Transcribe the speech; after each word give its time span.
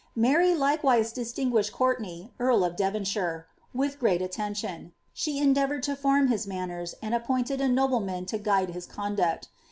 Mary 0.15 0.55
likewise 0.55 1.13
distinguished 1.13 1.71
Courtenay, 1.73 2.31
earl 2.39 2.63
of 2.65 2.75
Devonshire, 2.75 3.45
with 3.71 3.99
peal 3.99 4.23
attention 4.23 4.93
*, 5.01 5.13
she 5.13 5.37
endeavoured 5.37 5.83
to 5.83 5.95
form 5.95 6.29
his 6.29 6.47
manners, 6.47 6.95
and 7.03 7.13
appointed 7.13 7.61
a 7.61 7.69
noUe 7.69 8.03
man 8.03 8.25
to 8.25 8.39
guide 8.39 8.71
his 8.71 8.87
conduct. 8.87 9.49